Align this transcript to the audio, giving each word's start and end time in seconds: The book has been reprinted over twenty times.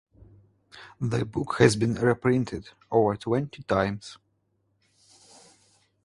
The 0.99 1.25
book 1.25 1.57
has 1.59 1.75
been 1.75 1.93
reprinted 1.93 2.69
over 2.89 3.15
twenty 3.15 3.61
times. 3.61 4.17